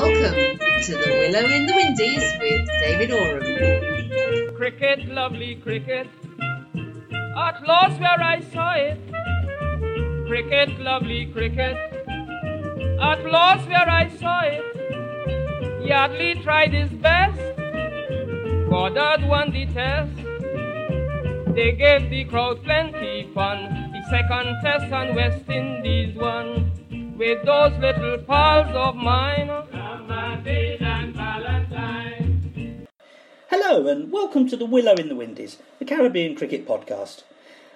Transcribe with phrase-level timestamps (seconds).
[0.00, 4.56] Welcome to the Willow in the Windies with David Oram.
[4.56, 6.08] Cricket, lovely cricket,
[7.36, 8.98] at Lord's where I saw it.
[10.26, 11.76] Cricket, lovely cricket,
[12.98, 15.84] at Lord's where I saw it.
[15.86, 17.38] Yardley tried his best,
[18.70, 20.16] Goddard won the test.
[21.54, 23.92] They gave the crowd plenty fun.
[23.92, 26.72] The second test on West Indies won
[27.18, 29.50] with those little pals of mine.
[33.70, 37.22] Hello and welcome to the Willow in the Windies, the Caribbean cricket podcast.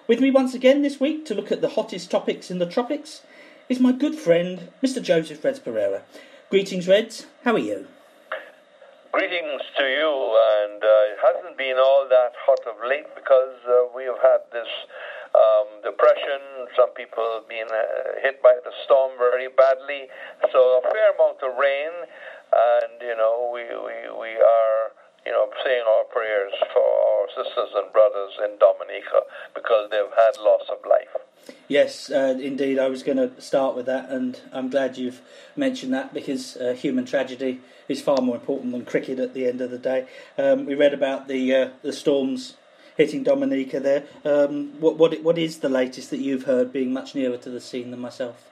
[0.09, 3.23] With me once again this week to look at the hottest topics in the tropics
[3.69, 5.01] is my good friend, Mr.
[5.01, 6.03] Joseph Reds Pereira.
[6.51, 7.27] Greetings, Reds.
[7.45, 7.87] How are you?
[9.13, 10.11] Greetings to you,
[10.67, 14.43] and uh, it hasn't been all that hot of late because uh, we have had
[14.51, 14.67] this
[15.31, 16.67] um, depression.
[16.75, 20.11] Some people have been uh, hit by the storm very badly,
[20.51, 21.95] so a fair amount of rain,
[22.51, 24.91] and you know we we, we are
[25.27, 29.23] you know, saying our prayers for our sisters and brothers in Dominica
[29.55, 31.23] because they've had loss of life.
[31.69, 32.79] Yes, uh, indeed.
[32.79, 35.21] I was going to start with that, and I'm glad you've
[35.57, 39.61] mentioned that because uh, human tragedy is far more important than cricket at the end
[39.61, 40.07] of the day.
[40.39, 42.55] Um, we read about the uh, the storms
[42.97, 44.05] hitting Dominica there.
[44.25, 47.61] Um, what what what is the latest that you've heard, being much nearer to the
[47.61, 48.51] scene than myself?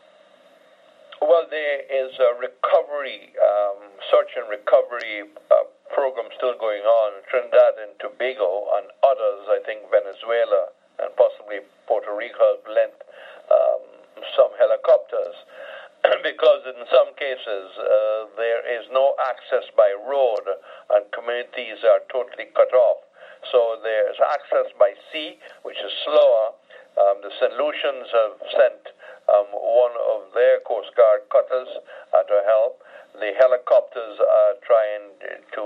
[1.21, 7.23] Well, there is a recovery, um, search and recovery uh, program still going on.
[7.29, 12.97] Trinidad and Tobago and others, I think Venezuela and possibly Puerto Rico have lent
[13.53, 13.83] um,
[14.37, 15.37] some helicopters
[16.27, 20.45] because in some cases uh, there is no access by road
[20.97, 23.05] and communities are totally cut off.
[23.51, 26.55] So there's access by sea, which is slower.
[26.95, 27.55] Um, the St.
[27.59, 28.83] Lucians have sent
[29.31, 31.71] um, one of their Coast Guard cutters
[32.15, 32.83] uh, to help
[33.19, 35.13] the helicopters are trying
[35.53, 35.65] to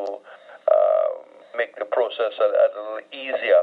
[0.67, 1.11] uh,
[1.55, 3.63] make the process a, a little easier.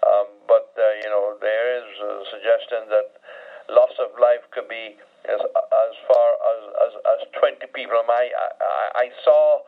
[0.00, 3.08] Um, but uh, you know there is a suggestion that
[3.68, 4.96] loss of life could be
[5.28, 8.00] as as far as as, as 20 people.
[8.08, 9.60] I, I I saw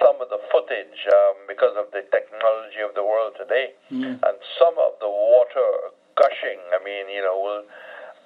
[0.00, 4.16] some of the footage um, because of the technology of the world today, mm.
[4.16, 6.58] and some of the water gushing.
[6.72, 7.68] I mean, you know, will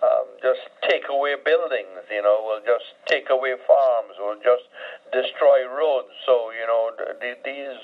[0.03, 4.71] um, just take away buildings, you know, will just take away farms, will just
[5.11, 6.15] destroy roads.
[6.27, 7.79] So, you know, th- these,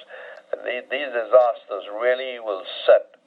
[0.62, 3.19] these disasters really will set,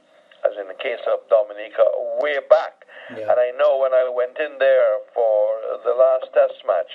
[0.48, 1.84] as in the case of Dominica,
[2.24, 2.88] way back.
[3.12, 3.32] Yeah.
[3.32, 6.92] And I know when I went in there for the last test match,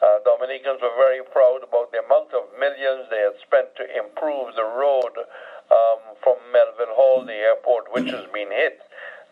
[0.00, 4.52] uh, Dominicans were very proud about the amount of millions they had spent to improve
[4.56, 5.12] the road
[5.72, 8.83] um, from Melville Hall, the airport, which has been hit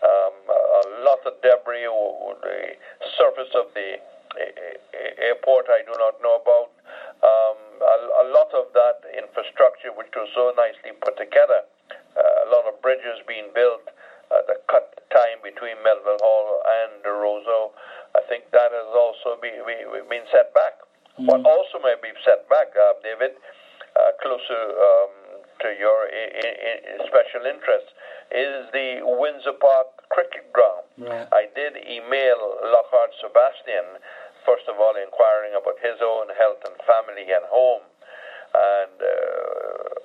[0.02, 1.86] um, a lot of debris.
[1.86, 4.02] The surface of the
[5.22, 6.70] airport I do not know about.
[7.22, 11.62] Um, a, a, lot of that infrastructure, which was so nicely put together,
[12.18, 13.86] uh, a lot of bridges being built,
[14.32, 17.70] uh, the cut time between Melville Hall and Roseau,
[18.16, 19.76] I think that has also be, be,
[20.08, 20.82] been set back.
[21.20, 21.30] Mm.
[21.30, 23.38] What also may be set back, uh, David,
[23.94, 25.12] uh, closer um,
[25.62, 26.08] to your
[27.06, 27.92] special interest,
[28.32, 30.84] is the Windsor Park cricket ground.
[31.00, 31.26] Right.
[31.32, 33.98] I did email Lockhart Sebastian,
[34.44, 37.84] first of all, inquiring about his own health and family and home,
[38.52, 39.96] and uh,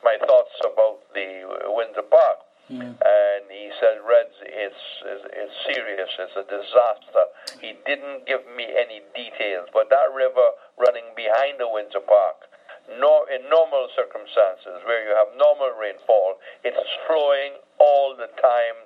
[0.00, 1.44] my thoughts about the
[1.76, 2.40] Windsor Park.
[2.66, 2.98] Mm.
[2.98, 7.24] And he said, Reds, it's, it's, it's serious, it's a disaster.
[7.62, 12.50] He didn't give me any details, but that river running behind the Windsor Park
[12.94, 18.85] nor in normal circumstances where you have normal rainfall, it's flowing all the time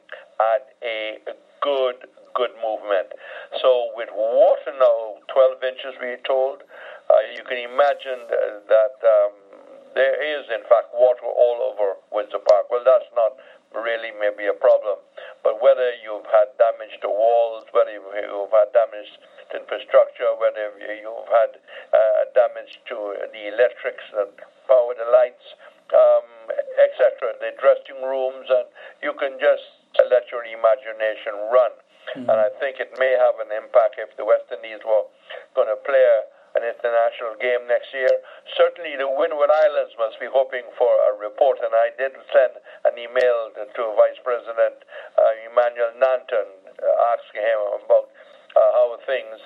[0.55, 1.19] at a
[1.61, 3.13] good, good movement.
[3.61, 6.63] So with water now, 12 inches, we're told,
[7.11, 8.25] uh, you can imagine
[8.69, 9.35] that um,
[9.95, 12.71] there is, in fact, water all over Windsor Park.
[12.71, 13.37] Well, that's not
[13.75, 14.99] really maybe a problem.
[15.43, 19.11] But whether you've had damage to walls, whether you've, you've had damage
[19.51, 21.59] to infrastructure, whether you've had
[21.95, 22.97] uh, damage to
[23.31, 24.31] the electrics that
[24.67, 25.47] power the lights,
[25.91, 26.27] um,
[26.79, 28.67] etc., the dressing rooms, and
[29.03, 29.80] you can just
[30.11, 31.73] let your imagination run.
[32.17, 32.31] Mm-hmm.
[32.31, 35.07] And I think it may have an impact if the West Indies were
[35.55, 36.19] going to play a
[36.59, 38.11] an international game next year.
[38.59, 42.59] Certainly, the Windward Islands must be hoping for a report, and I did send
[42.91, 44.83] an email to Vice President
[45.15, 49.39] uh, Emmanuel Nanton uh, asking him about uh, how things.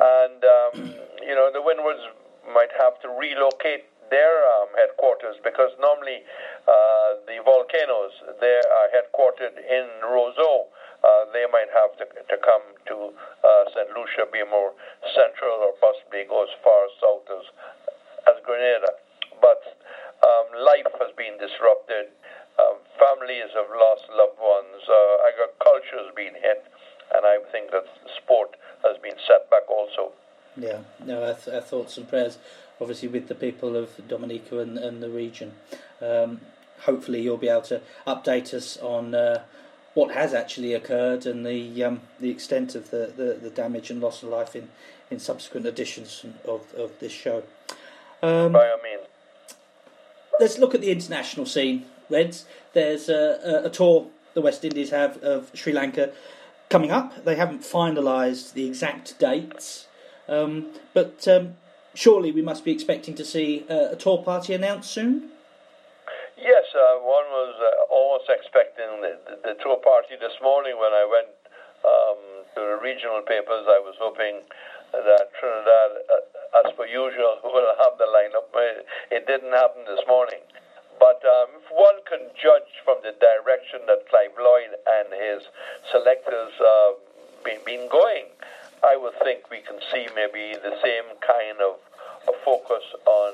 [0.00, 0.74] And, um,
[1.20, 2.00] you know, the Windwards
[2.48, 6.22] might have to relocate their um, headquarters because normally
[6.68, 10.70] uh, the volcanoes they are headquartered in Roseau
[11.06, 13.90] uh, they might have to, to come to uh, St.
[13.94, 14.72] Lucia, be more
[15.14, 17.44] central, or possibly go as far south as,
[18.26, 18.96] as Grenada.
[19.38, 19.62] But
[20.24, 22.10] um, life has been disrupted.
[22.58, 24.80] Um, families have lost loved ones.
[24.88, 26.64] Uh, agriculture has been hit.
[27.14, 27.86] And I think that
[28.18, 30.10] sport has been set back also.
[30.56, 32.38] Yeah, no, our, th- our thoughts and prayers,
[32.80, 35.52] obviously, with the people of Dominica and, and the region.
[36.00, 36.40] Um,
[36.80, 39.42] hopefully, you'll be able to update us on uh,
[39.94, 44.00] what has actually occurred and the um, the extent of the, the, the, damage and
[44.00, 44.68] loss of life in,
[45.10, 47.42] in subsequent editions of, of this show.
[48.22, 49.06] Um, By all means.
[50.38, 52.44] Let's look at the international scene, Reds.
[52.74, 56.12] There's a, a, a tour the West Indies have of Sri Lanka
[56.68, 57.24] coming up.
[57.24, 59.86] They haven't finalised the exact dates.
[60.28, 61.54] Um, but um,
[61.96, 65.32] surely we must be expecting to see uh, a tour party announced soon.
[66.36, 71.08] Yes, uh, one was uh, almost expecting the, the, tour party this morning when I
[71.08, 71.32] went
[71.80, 72.20] um,
[72.54, 73.64] to the regional papers.
[73.64, 74.44] I was hoping
[74.92, 78.52] that Trinidad, uh, as per usual, will have the lineup.
[79.10, 80.44] It didn't happen this morning.
[81.00, 85.48] But um, if one can judge from the direction that Clive Lloyd and his
[85.92, 87.00] selectors uh,
[87.44, 88.28] been, been going,
[88.86, 91.82] I would think we can see maybe the same kind of
[92.44, 93.32] focus on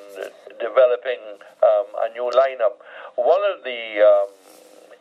[0.60, 1.20] developing
[1.60, 2.80] um, a new lineup.
[3.16, 4.28] One of the um,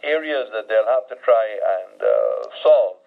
[0.04, 2.08] areas that they'll have to try and uh,
[2.64, 3.00] solve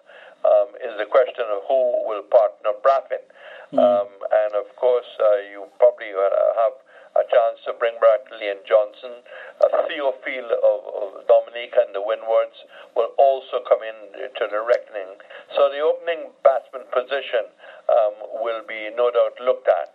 [0.45, 3.29] um, is the question of who will partner Brathwaite.
[3.73, 3.81] Mm.
[3.81, 6.29] Um, and of course, uh, you probably uh,
[6.61, 6.73] have
[7.15, 9.23] a chance to bring back Leon Johnson.
[9.63, 12.55] A Theophile of, of Dominica and the Windwards
[12.95, 15.15] will also come in to the reckoning.
[15.55, 17.47] So the opening batsman position
[17.87, 19.91] um, will be no doubt looked at.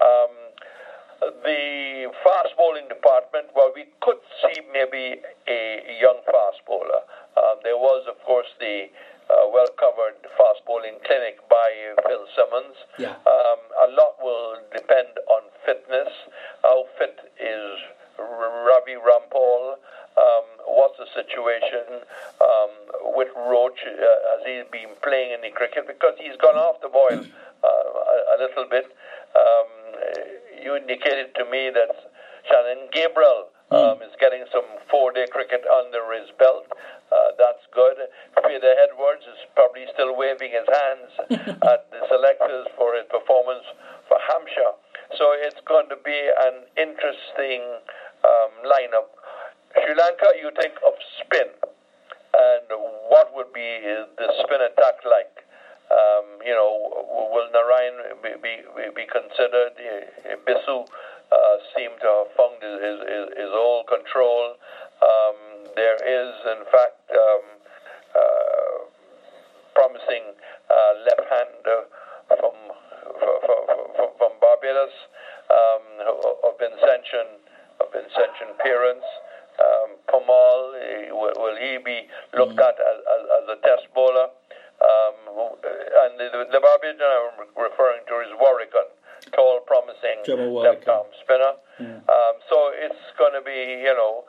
[0.00, 0.32] Um,
[1.44, 7.06] the fast bowling department, well, we could see maybe a young fast bowler.
[7.38, 8.90] Um, there was, of course, the
[9.32, 11.68] uh, well covered fast bowling clinic by
[12.04, 12.76] Phil Simmons.
[12.98, 13.16] Yeah.
[13.24, 16.12] Um, a lot will depend on fitness.
[16.62, 17.80] How fit is
[18.20, 19.80] Ravi Rampaul?
[20.12, 22.04] Um, what's the situation
[22.40, 22.72] um,
[23.16, 23.80] with Roach?
[23.80, 24.04] Uh,
[24.36, 25.88] has he been playing any cricket?
[25.88, 27.24] Because he's gone off the boil
[27.64, 28.84] uh, a, a, little bit.
[29.32, 29.68] Um,
[30.60, 32.12] you indicated to me that
[32.44, 36.68] Shannon Gabriel um, is getting some four-day cricket under his belt.
[37.08, 37.96] Uh, that's good.
[38.44, 41.10] Peter Edwards is probably still waving his hands
[41.72, 43.64] at the selectors for his performance
[44.08, 44.76] for Hampshire.
[45.16, 47.64] So it's going to be an interesting
[48.24, 49.08] um, lineup.
[49.72, 52.64] Sri Lanka, you think of spin, and
[53.08, 53.80] what would be
[54.20, 55.32] the spin attack like?
[55.92, 58.64] Um, you know, will Narine be, be,
[58.96, 59.76] be considered?
[60.48, 60.88] Bishoo
[61.32, 64.52] uh, seemed to have found his, his, his old control.
[65.00, 67.44] Um, there is, in fact, um,
[68.12, 68.76] uh,
[69.72, 70.36] promising
[70.68, 71.56] uh, left hand
[72.36, 72.56] from,
[73.16, 74.92] from, from Barbados
[75.48, 75.84] um,
[76.44, 77.40] of Vincentian,
[77.80, 79.08] of Vincentian parents.
[79.56, 80.72] Um, Pamal,
[81.12, 82.68] will, will, he be looked mm.
[82.68, 84.28] at as, as, as, a test bowler?
[84.80, 85.16] Um,
[85.60, 88.91] and the, the Barbadian I'm referring to is Warrican
[89.34, 91.54] tall, promising left arm spinner.
[91.80, 92.04] Mm.
[92.04, 94.24] Um, so it's going to be, you know,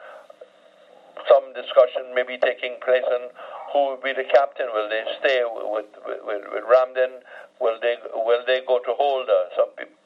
[1.30, 3.30] some discussion maybe taking place on
[3.72, 4.68] who will be the captain.
[4.74, 7.22] Will they stay with with, with, Ramdin?
[7.62, 9.52] Will they will they go to Holder?
[9.56, 9.98] Some people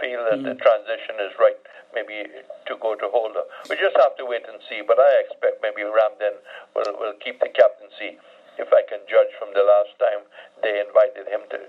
[0.00, 0.48] feel that mm.
[0.48, 1.60] the transition is right,
[1.92, 2.24] maybe
[2.66, 3.44] to go to Holder.
[3.68, 4.82] We just have to wait and see.
[4.84, 6.40] But I expect maybe Ramdin
[6.76, 8.20] will will keep the captaincy.
[8.58, 10.28] If I can judge from the last time
[10.60, 11.64] they invited him to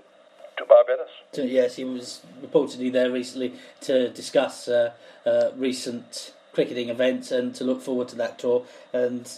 [0.58, 1.08] to Barbados.
[1.34, 4.92] Yes, he was reportedly there recently to discuss uh,
[5.26, 8.64] uh, recent cricketing events and to look forward to that tour.
[8.92, 9.30] And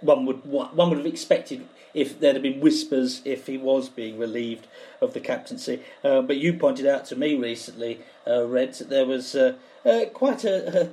[0.00, 4.18] one would one would have expected if there had been whispers if he was being
[4.18, 4.66] relieved
[5.00, 5.82] of the captaincy.
[6.04, 10.04] Uh, but you pointed out to me recently, uh, Red, that there was uh, uh
[10.12, 10.90] quite a, a,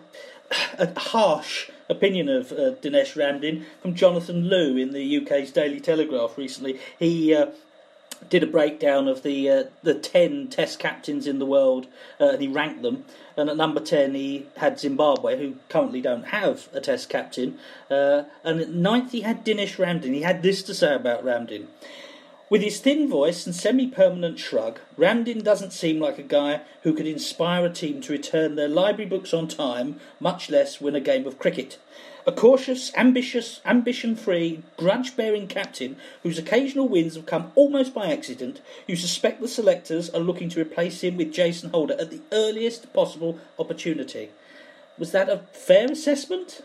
[0.80, 6.38] a, harsh opinion of uh, Dinesh Ramdin from Jonathan Liew in the UK's Daily Telegraph
[6.38, 6.80] recently.
[6.98, 7.48] He uh,
[8.29, 11.88] did a breakdown of the uh, the ten Test captains in the world,
[12.20, 13.05] uh, and he ranked them.
[13.38, 17.58] And at number ten, he had Zimbabwe, who currently don't have a Test captain.
[17.89, 20.13] Uh, and at ninth, he had Dinesh Ramdin.
[20.13, 21.67] He had this to say about Ramdin.
[22.48, 26.94] With his thin voice and semi permanent shrug, Ramdin doesn't seem like a guy who
[26.94, 31.00] could inspire a team to return their library books on time, much less win a
[31.00, 31.79] game of cricket.
[32.27, 38.12] A cautious, ambitious, ambition free, grudge bearing captain whose occasional wins have come almost by
[38.12, 42.22] accident, you suspect the selectors are looking to replace him with Jason Holder at the
[42.32, 44.32] earliest possible opportunity.
[44.98, 46.63] Was that a fair assessment?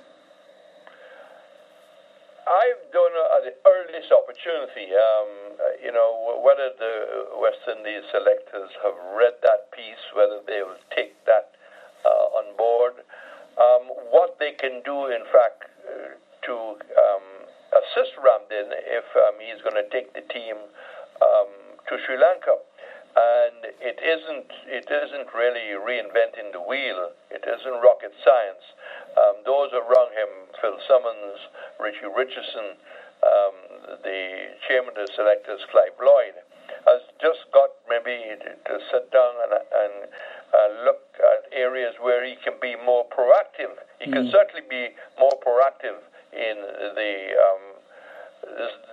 [2.48, 4.88] I've done at the earliest opportunity.
[4.96, 10.80] Um, you know, whether the West Indies selectors have read that piece, whether they will
[10.96, 11.52] take that
[12.06, 12.08] uh,
[12.40, 12.94] on board,
[13.60, 16.16] um, what they can do, in fact, uh,
[16.48, 17.26] to um,
[17.76, 20.56] assist Ramdin if um, he's going to take the team
[21.20, 21.50] um,
[21.88, 22.56] to Sri Lanka.
[23.10, 27.10] And it isn't it isn't really reinventing the wheel.
[27.28, 28.62] It isn't rocket science.
[29.18, 30.30] Um, those around him,
[30.62, 31.42] Phil Simmons,
[31.82, 32.78] Richie Richardson,
[34.02, 36.38] the chairman of the selectors, Clive Lloyd,
[36.86, 39.94] has just got maybe to sit down and, and
[40.50, 43.74] uh, look at areas where he can be more proactive.
[44.00, 44.14] He mm.
[44.14, 45.98] can certainly be more proactive
[46.32, 46.56] in
[46.94, 47.64] the um,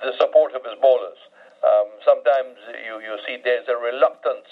[0.04, 1.18] the support of his bowlers.
[1.66, 2.54] Um, sometimes
[2.86, 4.50] you, you see there's a reluctance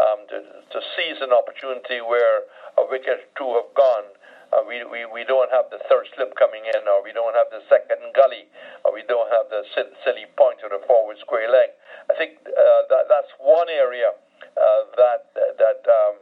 [0.00, 2.48] um, to, to seize an opportunity where
[2.80, 4.08] a wicket or two have gone.
[4.54, 7.50] Uh, we, we, we don't have the third slip coming in, or we don't have
[7.50, 8.46] the second gully,
[8.86, 9.66] or we don't have the
[10.06, 11.74] silly point or the forward square leg.
[12.08, 14.14] I think uh, that that's one area
[14.56, 16.16] uh, that that um,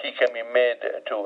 [0.00, 1.16] he can be made to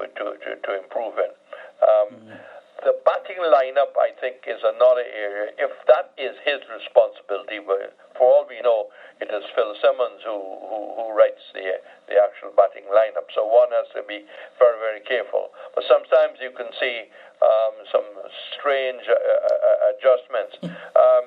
[0.50, 1.32] to, to, improve in.
[1.80, 2.38] Um, mm-hmm.
[2.80, 5.52] The batting lineup, I think, is another area.
[5.60, 7.60] If that is his responsibility,
[8.16, 8.88] for all we know,
[9.20, 11.76] it is Phil Simmons who, who, who writes the,
[12.08, 13.28] the actual batting lineup.
[13.36, 14.24] So one has to be
[14.56, 15.52] very, very careful.
[15.76, 17.12] But sometimes you can see
[17.44, 18.08] um, some
[18.56, 20.56] strange uh, uh, adjustments.
[20.96, 21.24] Um,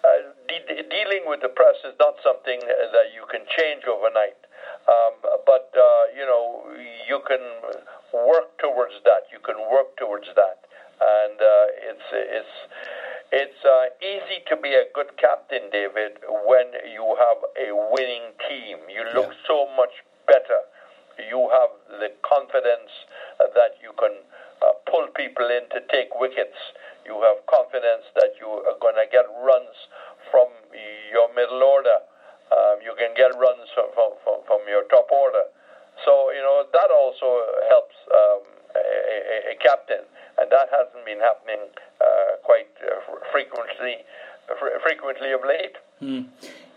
[0.00, 4.40] uh, de- dealing with the press is not something that you can change overnight.
[4.88, 6.72] Um, but uh, you know,
[7.04, 7.44] you can
[8.12, 9.28] work towards that.
[9.30, 10.66] You can work towards that
[11.00, 12.56] and uh, it's it's
[13.30, 16.18] it's uh, easy to be a good captain, David,
[16.50, 18.82] when you have a winning team.
[18.90, 19.46] You look yeah.
[19.46, 20.66] so much better.
[21.30, 21.70] You have
[22.02, 22.90] the confidence
[23.38, 24.18] that you can
[24.58, 26.58] uh, pull people in to take wickets.
[27.06, 29.78] You have confidence that you are going to get runs
[30.34, 30.50] from
[31.14, 32.02] your middle order.
[32.50, 35.46] Um, you can get runs from, from, from, your top order.
[36.02, 40.04] So, you know, that also helps um, a, a, captain
[40.40, 41.60] and that hasn't been happening
[42.00, 43.96] uh, quite uh, frequently,
[44.46, 45.76] fr- frequently of late.
[46.00, 46.22] Hmm.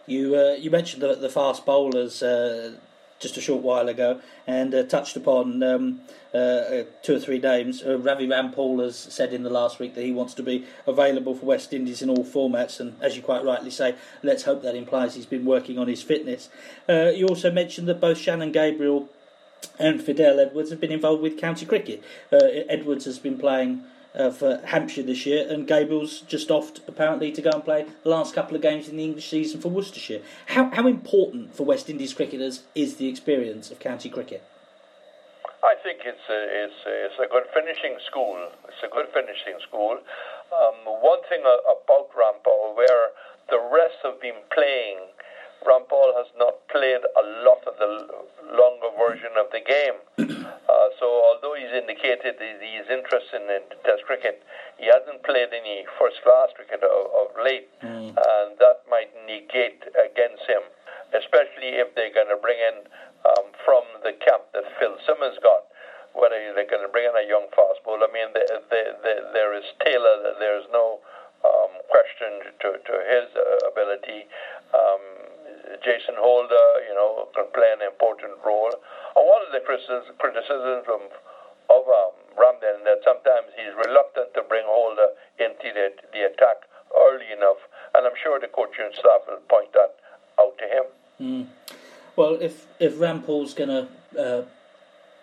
[0.06, 2.74] You uh, you mentioned the, the fast bowlers uh,
[3.20, 6.02] just a short while ago, and uh, touched upon um,
[6.34, 7.82] uh, two or three names.
[7.86, 11.46] Ravi Rampaul has said in the last week that he wants to be available for
[11.46, 15.16] West Indies in all formats, and as you quite rightly say, let's hope that implies
[15.16, 16.50] he's been working on his fitness.
[16.90, 19.08] you also mentioned that both Shannon Gabriel
[19.80, 22.04] and Fidel Edwards have been involved with county cricket.
[22.32, 22.38] Uh,
[22.70, 23.84] Edwards has been playing
[24.16, 28.10] uh, for Hampshire this year, and Gabriel's just off apparently to go and play the
[28.10, 30.22] last couple of games in the English season for Worcestershire.
[30.48, 34.44] How, how important for West Indies cricketers is the experience of county cricket?
[35.64, 38.38] I think it's a, it's a, it's a good finishing school.
[38.68, 39.98] It's a good finishing school.
[40.52, 43.16] Um, one thing about Rampaul, where
[43.50, 45.00] the rest have been playing
[45.66, 47.90] Rampaul has not played a lot of the
[48.54, 49.98] longer version of the game.
[50.64, 54.42] Uh, so although he's indicated he's interested in Test cricket,
[54.80, 58.10] he hasn't played any first-class cricket of, of late, mm.
[58.10, 60.64] and that might negate against him,
[61.14, 62.88] especially if they're going to bring in
[63.28, 65.68] um, from the camp that Phil Simmons got.
[66.14, 69.14] Whether they're going to bring in a young fast bowler, I mean, the, the, the,
[69.34, 70.22] there is Taylor.
[70.38, 71.02] There's no
[71.42, 74.30] um, question to, to his uh, ability.
[74.74, 74.93] Um,
[75.82, 78.74] Jason Holder, you know, can play an important role.
[79.16, 81.02] And one of the criticisms of,
[81.70, 87.32] of um, Ramdin that sometimes he's reluctant to bring Holder into the, the attack early
[87.36, 87.58] enough,
[87.96, 89.96] and I'm sure the coaching staff will point that
[90.40, 90.86] out to him.
[91.22, 91.48] Mm.
[92.16, 93.88] Well, if if Rampaul's going to
[94.20, 94.42] uh,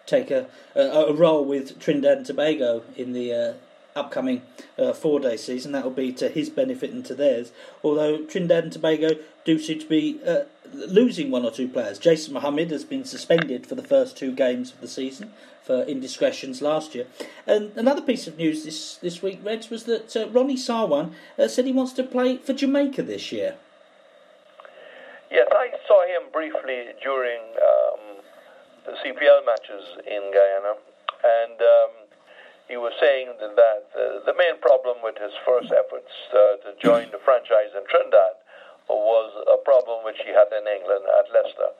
[0.07, 3.53] take a, a, a role with Trinidad and Tobago in the uh,
[3.95, 4.43] upcoming
[4.79, 5.73] uh, four day season.
[5.73, 7.53] That will be to his benefit and to theirs.
[7.83, 9.11] Although Trinidad and Tobago
[9.45, 10.41] do seem to be uh,
[10.73, 11.99] losing one or two players.
[11.99, 15.33] Jason Mohammed has been suspended for the first two games of the season
[15.63, 17.07] for indiscretions last year.
[17.47, 21.49] And another piece of news this, this week, Reds, was that uh, Ronnie Sarwan uh,
[21.49, 23.57] said he wants to play for Jamaica this year.
[25.31, 28.23] Yes, I saw him briefly during um,
[28.85, 30.75] the CPL matches in Guyana.
[31.25, 31.61] And.
[31.61, 32.00] Um,
[32.71, 37.11] he was saying that uh, the main problem with his first efforts uh, to join
[37.11, 38.39] the franchise in Trinidad
[38.87, 41.75] was a problem which he had in England at Leicester.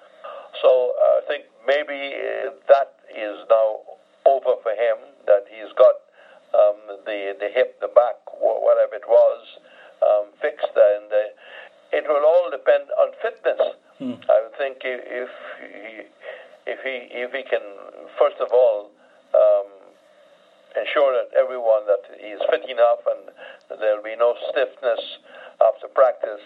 [0.59, 3.87] So uh, I think maybe uh, that is now
[4.27, 4.99] over for him,
[5.31, 5.95] that he's got
[6.59, 9.41] um, the, the hip, the back, whatever it was,
[10.03, 13.63] um, fixed, and uh, it will all depend on fitness.
[13.99, 14.19] Hmm.
[14.27, 15.31] I think if
[15.63, 16.03] he,
[16.67, 17.63] if he if he can
[18.19, 18.91] first of all
[20.77, 23.35] ensure that everyone that he's fit enough and
[23.81, 25.01] there'll be no stiffness
[25.61, 26.43] after practice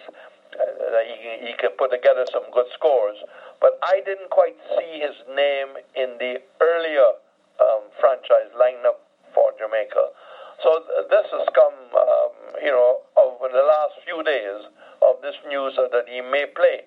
[0.54, 3.18] uh, he, he can put together some good scores.
[3.60, 7.18] But I didn't quite see his name in the earlier
[7.60, 9.02] um, franchise lineup
[9.34, 10.14] for Jamaica.
[10.62, 14.70] So th- this has come, um, you know, over the last few days
[15.02, 16.86] of this news that he may play.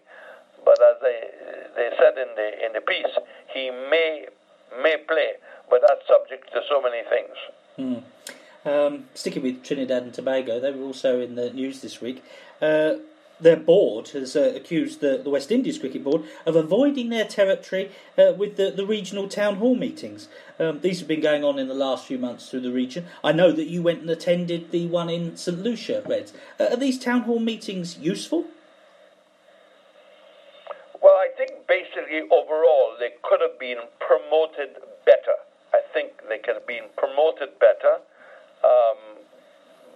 [0.63, 1.19] But as they
[1.75, 3.13] they said in the in the piece,
[3.53, 4.25] he may
[4.81, 5.37] may play,
[5.69, 7.35] but that's subject to so many things.
[7.75, 8.69] Hmm.
[8.69, 12.23] Um, sticking with Trinidad and Tobago, they were also in the news this week.
[12.61, 12.95] Uh,
[13.39, 17.91] their board has uh, accused the, the, West Indies Cricket Board of avoiding their territory
[18.17, 20.27] uh, with the, the, regional town hall meetings.
[20.59, 23.05] Um, these have been going on in the last few months through the region.
[23.23, 26.33] I know that you went and attended the one in St Lucia, Reds.
[26.59, 28.45] Uh, are these town hall meetings useful?
[31.01, 35.37] Well, I think basically overall they could have been promoted better.
[35.77, 38.01] I think they could have been promoted better.
[38.65, 39.21] Um,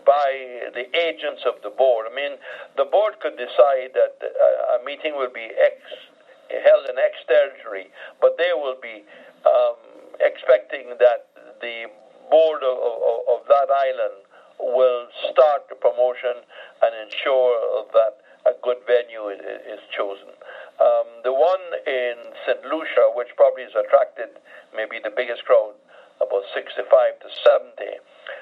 [0.06, 2.08] by the agents of the board.
[2.10, 2.38] I mean,
[2.78, 5.50] the board could decide that uh, a meeting will be
[6.50, 7.88] held in X territory,
[8.20, 9.06] but they will be
[9.46, 9.78] um,
[10.20, 11.30] expecting that
[11.62, 11.88] the
[12.30, 14.24] board of, of, of, that island
[14.60, 16.42] will start the promotion
[16.82, 20.32] and ensure that a good venue is, is chosen.
[21.24, 22.66] The one in St.
[22.66, 24.42] Lucia, which probably has attracted
[24.76, 25.78] maybe the biggest crowd,
[26.18, 26.86] about 65
[27.22, 27.98] to 70,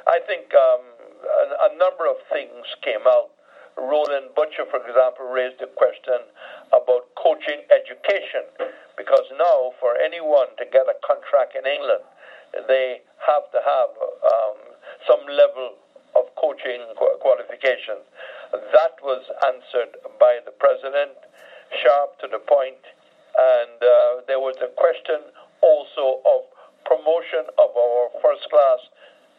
[0.07, 0.83] I think um,
[1.23, 3.31] a, a number of things came out.
[3.79, 6.19] Roland Butcher, for example, raised the question
[6.75, 8.43] about coaching education
[8.99, 12.03] because now, for anyone to get a contract in England,
[12.67, 13.91] they have to have
[14.27, 14.57] um,
[15.07, 15.79] some level
[16.15, 16.83] of coaching
[17.23, 18.03] qualifications.
[18.51, 21.15] That was answered by the president,
[21.83, 22.81] sharp to the point,
[23.37, 25.21] and uh, there was a question
[25.61, 26.47] also of
[26.85, 28.81] promotion of our first class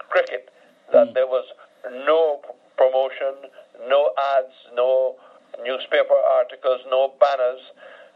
[0.09, 0.51] cricket,
[0.93, 1.15] that mm.
[1.15, 1.45] there was
[2.07, 2.41] no
[2.77, 3.51] promotion,
[3.89, 5.17] no ads, no
[5.65, 7.61] newspaper articles, no banners.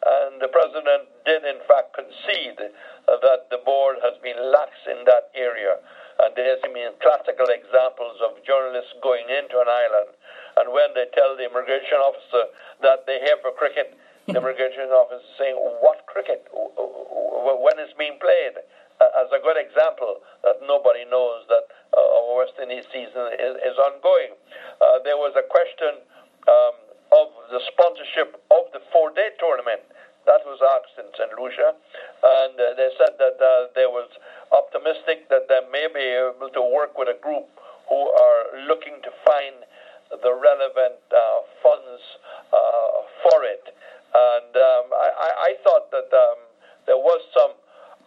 [0.05, 5.33] And the president did, in fact, concede that the board has been lax in that
[5.33, 5.81] area.
[6.21, 10.15] And there's I mean, classical examples of journalists going into an island,
[10.61, 12.53] and when they tell the immigration officer
[12.87, 13.97] that they're here for cricket,
[14.27, 16.47] the immigration Office saying, What cricket?
[16.53, 18.61] When is being played?
[19.01, 24.35] as a good example that nobody knows that uh, our West Indies season is, ongoing.
[24.81, 25.99] Uh, there was a question
[26.47, 26.75] um,
[27.11, 29.83] of the sponsorship of the four-day tournament.
[30.25, 31.37] That was asked in St.
[31.37, 34.09] Lucia, and uh, they said that uh, they was
[34.57, 37.45] optimistic that they may be able to work with a group
[37.93, 39.69] who are looking to find
[40.09, 42.01] the relevant uh, funds
[43.21, 43.74] for it.
[44.15, 46.39] And um, I, I, thought that um,
[46.87, 47.51] there was some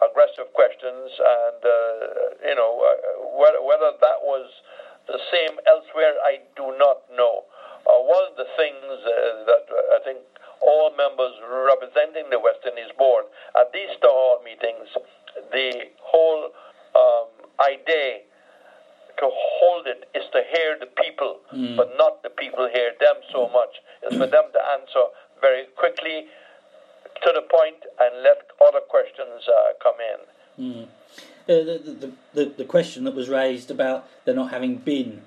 [0.00, 4.48] aggressive questions, and uh, you know uh, whether, whether that was
[5.04, 7.44] the same elsewhere, I do not know.
[7.84, 10.24] Uh, one of the things uh, that I think
[10.60, 13.24] all members representing the West Indies board
[13.60, 14.88] at these town hall meetings,
[15.52, 16.52] the whole
[16.96, 17.28] um,
[17.60, 18.24] idea
[19.18, 21.76] to hold it is to hear the people, mm.
[21.76, 23.82] but not the people hear them so much.
[24.02, 25.04] It's for them to answer
[25.40, 26.26] very quickly
[27.22, 30.20] to the point and let other questions uh, come in.
[30.58, 30.84] Mm.
[30.84, 35.22] Uh, the, the, the, the, question that was raised about there not having been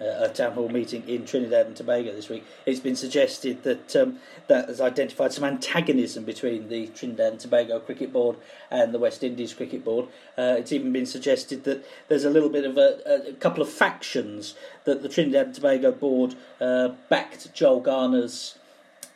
[0.00, 3.94] uh, a town hall meeting in Trinidad and Tobago this week, it's been suggested that
[3.94, 8.36] um, that has identified some antagonism between the Trinidad and Tobago Cricket Board
[8.70, 10.06] and the West Indies Cricket Board.
[10.38, 13.68] Uh, it's even been suggested that there's a little bit of a, a couple of
[13.68, 18.56] factions that the Trinidad and Tobago Board uh, backed Joel Garner's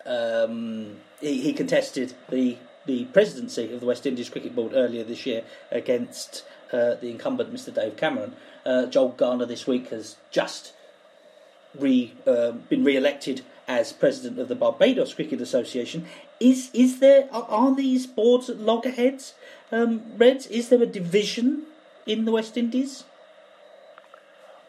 [0.07, 5.27] um, he, he contested the the presidency of the West Indies Cricket Board earlier this
[5.27, 5.43] year
[5.73, 7.75] against uh, the incumbent Mr.
[7.75, 8.37] Dave Cameron.
[8.65, 10.73] Uh, Joel Garner this week has just
[11.79, 16.07] re, uh, been re-elected as president of the Barbados Cricket Association.
[16.39, 19.35] Is is there are, are these boards at loggerheads?
[19.73, 21.65] Um, Reds, is there a division
[22.07, 23.05] in the West Indies?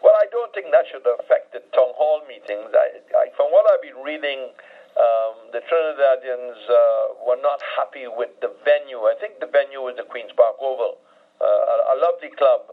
[0.02, 2.74] Well, I don't think that should affect the town hall meetings.
[2.74, 4.50] I, I, from what I've been reading
[4.98, 9.06] um, the Trinidadians uh, were not happy with the venue.
[9.06, 10.98] I think the venue was the Queen's Park Oval,
[11.38, 12.66] uh, a, a, lovely club,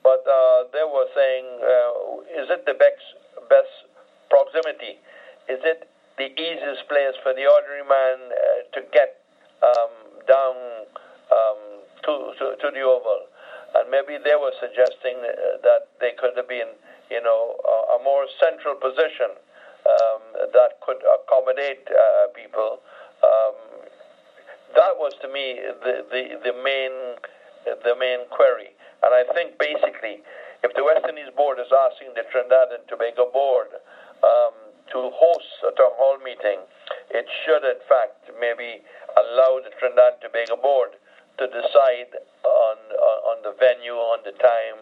[0.00, 3.04] but uh, they were saying, uh, is it the best,
[3.52, 3.68] best
[4.32, 4.96] proximity?
[5.52, 5.84] Is it
[6.16, 8.40] the easiest place for the ordinary man uh,
[8.72, 9.20] to get
[9.60, 9.92] um,
[10.24, 10.56] down
[11.28, 11.60] um,
[12.08, 13.28] to, to, to, the Oval?
[13.76, 16.72] And maybe they were suggesting uh, that they could have been,
[17.12, 19.36] you know, a, a more central position
[19.86, 20.15] um,
[20.56, 22.80] that could accommodate uh, people.
[23.20, 23.84] Um,
[24.72, 27.20] that was to me the, the, the main
[27.66, 28.70] the main query.
[29.02, 30.22] And I think basically,
[30.62, 33.74] if the West Indies board is asking the Trinidad and Tobago board
[34.22, 34.54] um,
[34.94, 36.62] to host a town hall meeting,
[37.10, 38.86] it should, in fact, maybe
[39.18, 40.94] allow the Trinidad and Tobago board
[41.42, 42.14] to decide
[42.46, 44.78] on on, on the venue, on the time,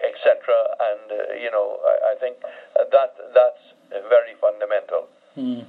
[0.00, 0.30] etc.
[0.40, 2.38] And uh, you know, I, I think
[2.78, 5.08] that that's very fundamental.
[5.34, 5.60] Hmm.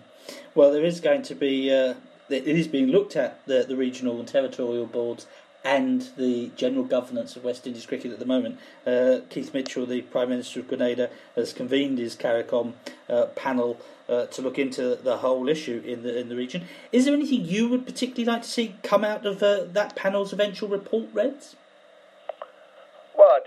[0.56, 1.71] Well, there is going to be.
[1.71, 1.95] Uh,
[2.30, 5.27] it is being looked at the the regional and territorial boards
[5.63, 8.58] and the general governance of West Indies cricket at the moment.
[8.86, 12.73] Uh, Keith Mitchell, the Prime Minister of Grenada, has convened his CARICOM
[13.10, 13.77] uh, panel
[14.08, 16.65] uh, to look into the whole issue in the in the region.
[16.91, 20.32] Is there anything you would particularly like to see come out of uh, that panel's
[20.32, 21.56] eventual report, Reds?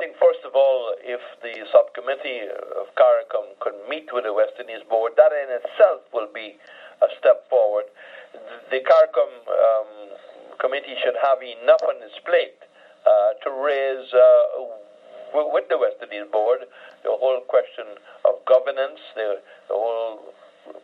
[0.01, 4.81] Think first of all, if the subcommittee of CARICOM could meet with the West Indies
[4.89, 6.57] board, that in itself will be
[7.05, 7.85] a step forward.
[8.73, 9.93] The CARICOM um,
[10.57, 12.57] committee should have enough on its plate
[13.05, 16.65] uh, to raise uh, with the West Indies board
[17.05, 17.85] the whole question
[18.25, 20.33] of governance, the, the whole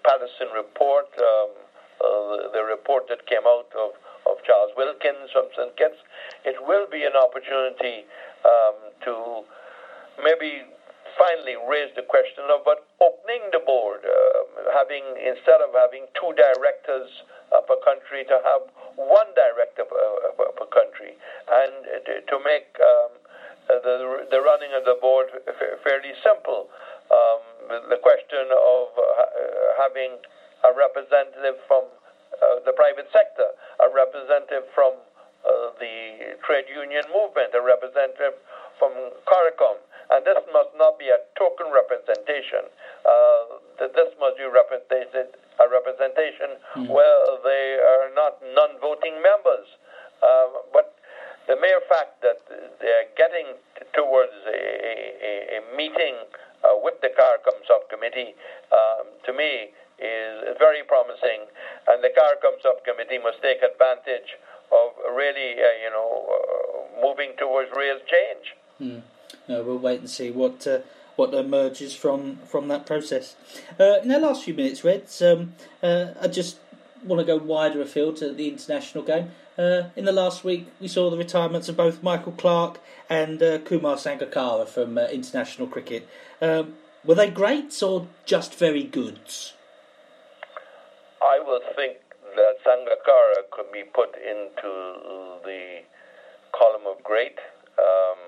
[0.04, 1.56] Patterson report, um,
[2.04, 5.70] uh, the, the report that came out of of Charles Wilkins from St.
[5.78, 5.98] Kitts,
[6.44, 8.04] it will be an opportunity
[8.42, 9.44] um, to
[10.22, 10.64] maybe
[11.16, 16.32] finally raise the question of but opening the board, uh, having instead of having two
[16.36, 17.08] directors
[17.52, 21.16] uh, per country, to have one director per, country,
[21.48, 21.72] and
[22.28, 23.12] to make um,
[23.68, 25.26] the the running of the board
[25.84, 26.68] fairly simple.
[27.06, 27.40] Um,
[27.90, 29.02] the question of uh,
[29.78, 30.18] having
[30.66, 33.48] a representative from uh, the private sector,
[33.80, 34.94] a representative from
[35.46, 38.38] uh, the trade union movement, a representative
[38.78, 38.92] from
[39.26, 39.76] CARICOM.
[40.06, 42.70] And this must not be a token representation.
[43.02, 43.58] Uh,
[43.90, 46.86] this must be represented, a representation mm.
[46.86, 49.66] where they are not non voting members.
[50.22, 50.94] Uh, but
[51.50, 52.38] the mere fact that
[52.78, 53.58] they're getting
[53.94, 54.60] towards a,
[55.22, 56.14] a, a meeting
[56.62, 58.34] uh, with the CARICOM subcommittee,
[58.70, 61.48] um, to me, is very promising,
[61.88, 64.36] and the CARICOM subcommittee must take advantage
[64.72, 68.54] of really, uh, you know, uh, moving towards real change.
[68.78, 68.98] Hmm.
[69.48, 70.80] No, we'll wait and see what uh,
[71.16, 73.36] what emerges from from that process.
[73.78, 76.58] Uh, in the last few minutes, Reds, um, uh, I just
[77.04, 79.30] want to go wider afield to the international game.
[79.58, 83.96] Uh, in the last week, we saw the retirements of both Michael Clarke and Kumar
[83.96, 86.06] Sangakkara from international cricket.
[86.42, 89.54] Um, were they greats or just very goods?
[91.22, 91.98] I would think
[92.34, 95.82] that Sangakkara could be put into the
[96.52, 97.38] column of great.
[97.78, 98.18] Um,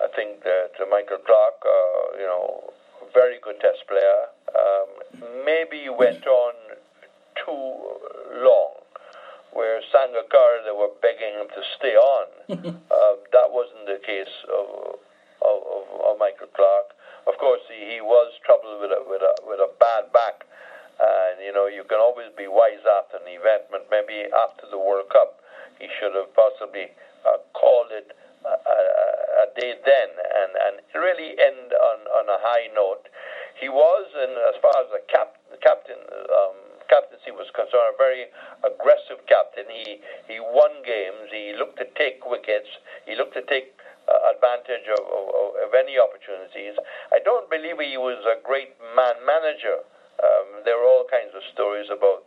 [0.00, 2.72] I think that Michael Clarke, uh, you know,
[3.12, 4.88] very good test player, um,
[5.44, 6.54] maybe went on
[7.34, 7.74] too
[8.44, 8.78] long.
[9.52, 12.26] Where Sangakkara, they were begging him to stay on.
[12.50, 15.00] uh, that wasn't the case of,
[15.42, 15.58] of,
[16.04, 16.94] of, Michael Clarke.
[17.26, 20.44] Of course, he, he was troubled with a, with a, with a bad back
[20.98, 24.78] and, you know, you can always be wise after an event, but maybe after the
[24.78, 25.38] World Cup,
[25.78, 26.90] he should have possibly
[27.22, 28.10] uh, called it
[28.44, 28.78] a, a,
[29.42, 33.08] a, day then and, and really end on, on a high note.
[33.58, 35.98] He was, and as far as the, cap, the captain,
[36.30, 38.30] um, captaincy was concerned, a very
[38.62, 39.66] aggressive captain.
[39.66, 39.98] He,
[40.30, 42.70] he won games, he looked to take wickets,
[43.02, 43.74] he looked to take
[44.06, 45.26] uh, advantage of, of,
[45.58, 46.78] of any opportunities.
[47.10, 49.82] I don't believe he was a great man manager.
[50.18, 52.26] Um, there are all kinds of stories about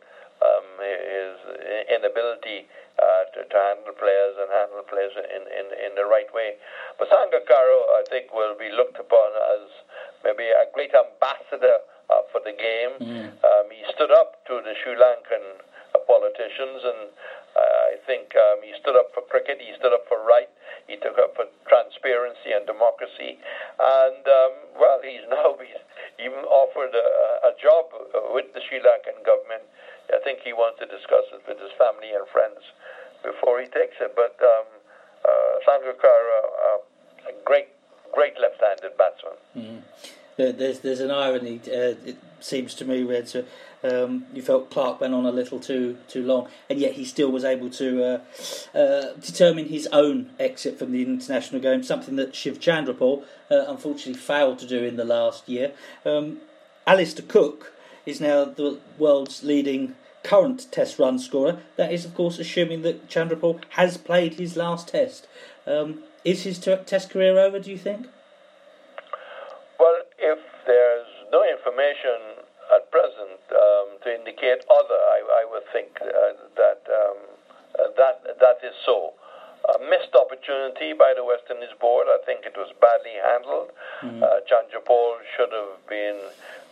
[0.81, 1.37] his
[1.93, 2.67] inability
[2.99, 6.59] uh, to, to, handle players and handle players in, in, in the right way.
[6.99, 9.69] But Sangakkara, I think, will be looked upon as
[10.23, 12.93] maybe a great ambassador uh, for the game.
[12.99, 13.27] Mm.
[13.41, 15.63] Um, he stood up to the Sri Lankan
[15.95, 17.01] uh, politicians, and
[17.55, 20.51] uh, I think um, he stood up for cricket, he stood up for right,
[20.87, 23.39] he took up for transparency and democracy,
[23.79, 25.79] and um, well, he's now been
[26.19, 27.07] even offered a,
[27.49, 27.89] a job
[28.35, 29.63] with the Sri Lankan government.
[30.13, 32.59] I think he wants to discuss it with his family and friends
[33.23, 34.13] before he takes it.
[34.15, 34.67] But um,
[35.23, 37.67] uh, Sangakkara, uh, a great,
[38.11, 39.37] great left-handed batsman.
[39.55, 39.81] Mm.
[40.37, 41.61] There's there's an irony.
[41.67, 43.27] Uh, it seems to me, Red.
[43.29, 43.45] So,
[43.83, 47.31] um, you felt Clarke went on a little too too long, and yet he still
[47.31, 51.83] was able to uh, uh, determine his own exit from the international game.
[51.83, 55.73] Something that Shiv Chanderpaul unfortunately failed to do in the last year.
[56.05, 56.39] Um,
[56.87, 57.73] Alastair Cook
[58.05, 61.59] is now the world's leading current Test run scorer.
[61.77, 65.27] That is, of course, assuming that Chanderpaul has played his last Test.
[65.65, 67.59] Um, is his Test career over?
[67.59, 68.07] Do you think?
[69.79, 75.97] Well, if there's no information at present um, to indicate other, I, I would think
[76.01, 76.07] uh,
[76.55, 77.17] that um,
[77.79, 79.13] uh, that that is so.
[79.61, 82.07] A missed opportunity by the West Indies board.
[82.09, 83.69] I think it was badly handled.
[84.01, 84.23] Mm-hmm.
[84.23, 86.17] Uh, Chanderpaul should have been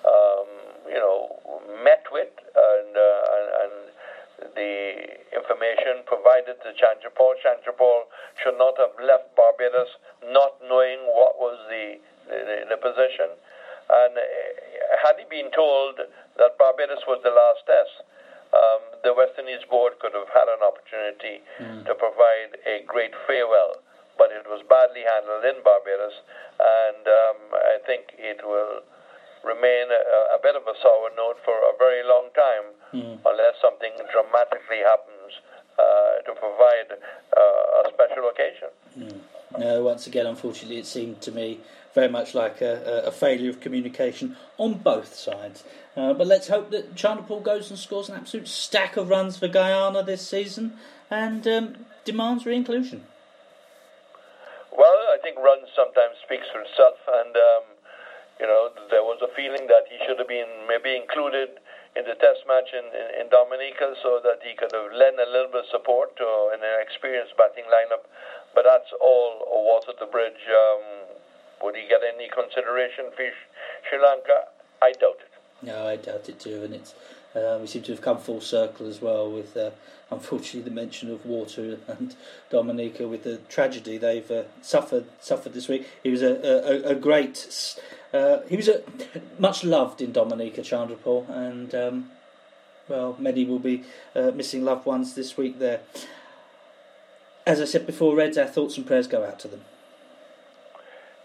[0.06, 0.50] um,
[0.88, 1.38] you know,
[1.84, 7.34] met with and, uh, and, and the information provided to Chanderpaul.
[7.42, 8.06] Chanderpaul
[8.44, 9.90] should not have left Barbados
[10.30, 11.98] not knowing what was the,
[12.30, 13.34] the, the position.
[13.90, 14.22] And uh,
[15.02, 15.98] had he been told
[16.38, 18.06] that Barbados was the last test,
[18.54, 21.84] um, the West Indies board could have had an opportunity Mm.
[21.90, 23.82] to provide a great farewell.
[24.18, 26.16] But it was badly handled in Barbados,
[26.60, 28.80] and um, I think it will
[29.44, 33.20] remain a, a bit of a sour note for a very long time Mm.
[33.26, 35.19] unless something dramatically happens
[36.26, 36.90] to provide
[37.36, 39.20] uh, a special occasion.
[39.58, 41.60] No, once again, unfortunately, it seemed to me
[41.94, 45.64] very much like a, a failure of communication on both sides.
[45.98, 49.48] Uh, but let's hope that Chanderpaul goes and scores an absolute stack of runs for
[49.48, 50.74] Guyana this season
[51.10, 53.06] and um, demands re-inclusion.
[54.72, 57.64] Well, I think run sometimes speaks for itself, and um,
[58.40, 61.60] you know there was a feeling that he should have been maybe included
[61.96, 65.30] in the test match in, in, in Dominica so that he could have lent a
[65.30, 68.06] little bit of support to an experienced batting lineup.
[68.54, 70.44] But that's all water to bridge.
[70.50, 71.18] Um,
[71.62, 73.30] would he get any consideration for
[73.90, 74.50] Sri Lanka?
[74.82, 75.34] I doubt it.
[75.62, 76.94] No, I doubt it too, and it's
[77.36, 79.70] uh, we seem to have come full circle as well with, uh,
[80.10, 82.16] unfortunately, the mention of Water and
[82.50, 85.88] Dominica with the tragedy they've uh, suffered suffered this week.
[86.02, 87.76] He was a a, a great,
[88.14, 88.82] uh, he was a
[89.38, 92.12] much loved in Dominica Chanderpaul, and um,
[92.88, 93.84] well, many will be
[94.16, 95.82] uh, missing loved ones this week there.
[97.46, 99.62] As I said before, Reds, our thoughts and prayers go out to them.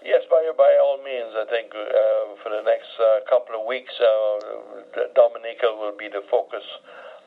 [0.05, 1.33] Yes, by by all means.
[1.35, 6.23] I think uh, for the next uh, couple of weeks, uh, Dominica will be the
[6.31, 6.65] focus,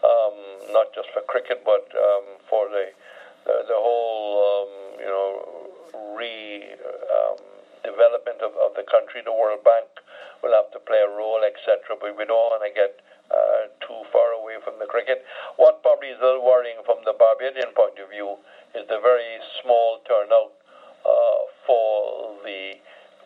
[0.03, 2.93] um, not just for cricket, but um, for the
[3.45, 6.63] the, the whole um, you know re
[7.09, 7.56] um,
[7.87, 9.23] development of, of the country.
[9.23, 9.87] The World Bank
[10.43, 11.95] will have to play a role, etc.
[11.95, 12.99] But we don't want to get
[13.31, 15.23] uh, too far away from the cricket.
[15.55, 18.35] What probably is a little worrying from the Barbadian point of view
[18.75, 20.51] is the very small turnout
[21.07, 22.75] uh, for the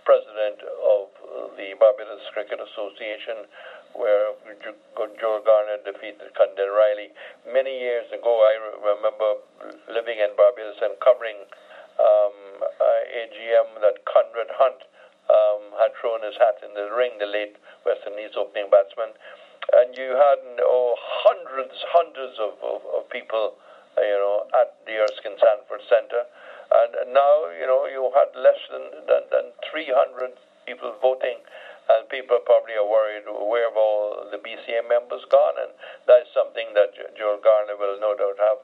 [0.06, 1.10] president of
[1.58, 3.46] the Barbados Cricket Association,
[3.94, 4.34] where
[4.66, 7.14] Jo- Joe Garner defeated Condell Riley.
[7.46, 9.30] Many years ago, I remember
[9.94, 11.46] living in Barbados and covering
[12.00, 14.86] um, uh, AGM that Conrad Hunte
[15.32, 19.16] um, had thrown his hat in the ring, the late West Indies opening batsman.
[19.72, 23.56] And you had oh, hundreds, hundreds of, of, of people,
[23.96, 26.26] uh, you know, at the Erskine Sanford Centre.
[26.72, 30.32] And now, you know, you had less than, than, than 300
[30.66, 31.40] people voting,
[31.92, 35.72] and people probably are worried where have all the BCA members gone, and
[36.08, 38.62] that's something that Jo- Joel Garner will no doubt have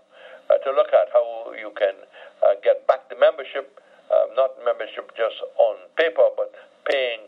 [0.56, 1.96] to look at how you can
[2.44, 3.80] uh, get back the membership,
[4.12, 6.54] um, not membership just on paper, but
[6.88, 7.28] paying,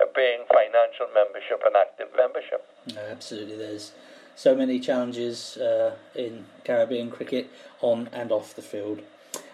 [0.00, 2.66] uh, paying financial membership and active membership.
[2.94, 3.56] No, absolutely.
[3.56, 3.92] There's
[4.36, 7.50] so many challenges uh, in Caribbean cricket
[7.80, 9.00] on and off the field.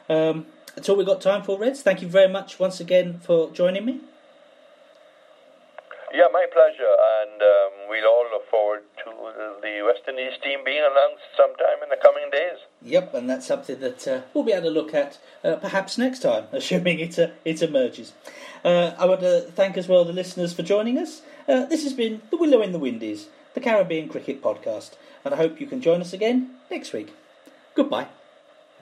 [0.09, 1.83] Um, that's all we've got time for, Reds.
[1.83, 4.01] Thank you very much once again for joining me.
[6.15, 9.11] Yeah, my pleasure, and um, we'll all look forward to
[9.61, 12.59] the West Indies team being announced sometime in the coming days.
[12.83, 16.21] Yep, and that's something that uh, we'll be able to look at uh, perhaps next
[16.21, 18.13] time, assuming it, uh, it emerges.
[18.65, 21.23] Uh, I want to thank as well the listeners for joining us.
[21.49, 24.93] Uh, this has been The Willow in the Windies, the Caribbean Cricket Podcast,
[25.25, 27.13] and I hope you can join us again next week.
[27.75, 28.07] Goodbye.